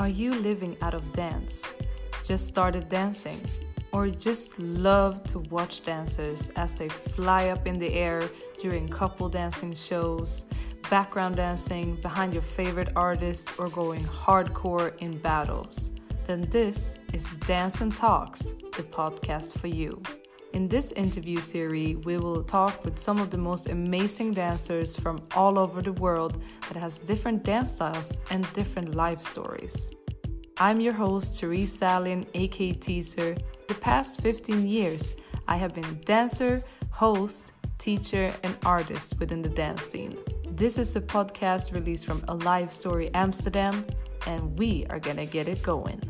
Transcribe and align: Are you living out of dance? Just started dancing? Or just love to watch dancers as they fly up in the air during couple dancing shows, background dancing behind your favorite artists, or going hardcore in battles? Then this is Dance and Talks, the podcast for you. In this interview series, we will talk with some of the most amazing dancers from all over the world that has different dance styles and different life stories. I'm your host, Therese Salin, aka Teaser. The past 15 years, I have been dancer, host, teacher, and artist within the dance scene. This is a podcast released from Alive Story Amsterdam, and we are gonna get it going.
Are 0.00 0.08
you 0.08 0.32
living 0.32 0.78
out 0.80 0.94
of 0.94 1.12
dance? 1.12 1.74
Just 2.24 2.46
started 2.46 2.88
dancing? 2.88 3.38
Or 3.92 4.08
just 4.08 4.58
love 4.58 5.22
to 5.24 5.40
watch 5.50 5.82
dancers 5.82 6.48
as 6.56 6.72
they 6.72 6.88
fly 6.88 7.50
up 7.50 7.66
in 7.66 7.78
the 7.78 7.92
air 7.92 8.30
during 8.62 8.88
couple 8.88 9.28
dancing 9.28 9.74
shows, 9.74 10.46
background 10.88 11.36
dancing 11.36 11.96
behind 11.96 12.32
your 12.32 12.40
favorite 12.40 12.92
artists, 12.96 13.52
or 13.58 13.68
going 13.68 14.02
hardcore 14.04 14.96
in 15.02 15.18
battles? 15.18 15.92
Then 16.24 16.48
this 16.48 16.96
is 17.12 17.36
Dance 17.36 17.82
and 17.82 17.94
Talks, 17.94 18.54
the 18.74 18.84
podcast 18.84 19.58
for 19.58 19.66
you. 19.66 20.00
In 20.52 20.66
this 20.66 20.90
interview 20.92 21.40
series, 21.40 21.98
we 21.98 22.18
will 22.18 22.42
talk 22.42 22.84
with 22.84 22.98
some 22.98 23.20
of 23.20 23.30
the 23.30 23.38
most 23.38 23.68
amazing 23.68 24.32
dancers 24.32 24.96
from 24.96 25.20
all 25.36 25.56
over 25.60 25.80
the 25.80 25.92
world 25.92 26.42
that 26.66 26.76
has 26.76 26.98
different 26.98 27.44
dance 27.44 27.70
styles 27.70 28.20
and 28.30 28.52
different 28.52 28.96
life 28.96 29.22
stories. 29.22 29.92
I'm 30.56 30.80
your 30.80 30.92
host, 30.92 31.40
Therese 31.40 31.72
Salin, 31.72 32.26
aka 32.34 32.72
Teaser. 32.72 33.36
The 33.68 33.74
past 33.74 34.22
15 34.22 34.66
years, 34.66 35.14
I 35.46 35.56
have 35.56 35.72
been 35.72 36.00
dancer, 36.04 36.64
host, 36.90 37.52
teacher, 37.78 38.34
and 38.42 38.56
artist 38.64 39.20
within 39.20 39.42
the 39.42 39.48
dance 39.48 39.84
scene. 39.84 40.18
This 40.48 40.78
is 40.78 40.96
a 40.96 41.00
podcast 41.00 41.72
released 41.72 42.06
from 42.06 42.24
Alive 42.26 42.72
Story 42.72 43.08
Amsterdam, 43.14 43.86
and 44.26 44.58
we 44.58 44.84
are 44.90 44.98
gonna 44.98 45.26
get 45.26 45.46
it 45.46 45.62
going. 45.62 46.09